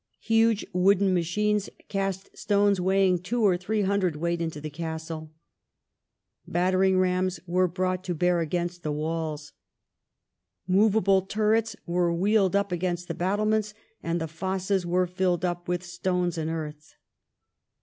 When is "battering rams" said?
6.47-7.39